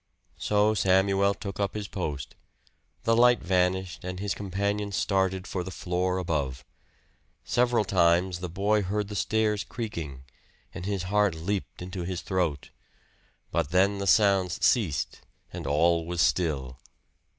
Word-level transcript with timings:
So 0.39 0.73
Samuel 0.73 1.35
took 1.35 1.59
up 1.59 1.75
his 1.75 1.87
post; 1.87 2.33
the 3.03 3.15
light 3.15 3.39
vanished 3.39 4.03
and 4.03 4.19
his 4.19 4.33
companion 4.33 4.91
started 4.91 5.45
for 5.45 5.63
the 5.63 5.69
floor 5.69 6.17
above. 6.17 6.65
Several 7.43 7.85
times 7.85 8.39
the 8.39 8.49
boy 8.49 8.81
heard 8.81 9.09
the 9.09 9.15
stairs 9.15 9.63
creaking, 9.63 10.23
and 10.73 10.87
his 10.87 11.03
heart 11.03 11.35
leaped 11.35 11.83
into 11.83 12.01
his 12.03 12.21
throat; 12.23 12.71
but 13.51 13.69
then 13.69 13.99
the 13.99 14.07
sounds 14.07 14.65
ceased 14.65 15.21
and 15.53 15.67
all 15.67 16.07
was 16.07 16.19
still. 16.19 16.79